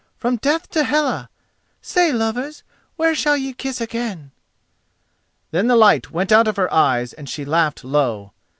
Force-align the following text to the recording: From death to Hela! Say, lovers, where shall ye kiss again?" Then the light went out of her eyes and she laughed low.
From 0.17 0.37
death 0.37 0.67
to 0.71 0.83
Hela! 0.83 1.29
Say, 1.79 2.11
lovers, 2.11 2.63
where 2.95 3.13
shall 3.13 3.37
ye 3.37 3.53
kiss 3.53 3.79
again?" 3.79 4.31
Then 5.51 5.67
the 5.67 5.75
light 5.75 6.09
went 6.09 6.31
out 6.31 6.47
of 6.47 6.55
her 6.57 6.73
eyes 6.73 7.13
and 7.13 7.29
she 7.29 7.45
laughed 7.45 7.83
low. 7.83 8.33